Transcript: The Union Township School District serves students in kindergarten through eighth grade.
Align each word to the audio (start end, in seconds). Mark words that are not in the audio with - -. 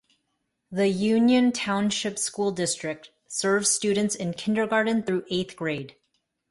The 0.71 0.87
Union 0.87 1.51
Township 1.51 2.17
School 2.17 2.49
District 2.49 3.11
serves 3.27 3.69
students 3.69 4.15
in 4.15 4.33
kindergarten 4.33 5.03
through 5.03 5.25
eighth 5.29 5.55
grade. 5.55 5.95